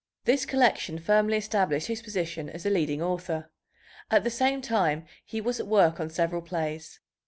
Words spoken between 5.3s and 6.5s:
was at work on several